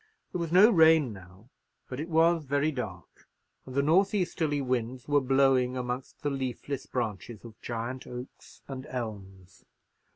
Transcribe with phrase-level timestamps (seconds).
[0.31, 1.51] There was no rain now;
[1.87, 3.27] but it was very dark,
[3.67, 8.87] and the north easterly winds were blowing amongst the leafless branches of giant oaks and
[8.87, 9.63] elms.